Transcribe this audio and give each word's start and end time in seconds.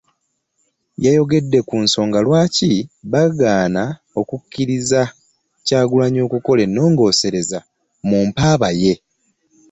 Yayogedde 1.05 1.59
ku 1.69 1.75
nsonga 1.83 2.19
lwaki 2.25 2.71
baagana 3.11 3.83
okukkiriza 4.19 5.01
Kyagulanyi 5.65 6.19
okukola 6.27 6.61
ennongoosereza 6.67 7.59
mu 8.09 8.17
mpaaba 8.27 8.69
ye 8.81 8.93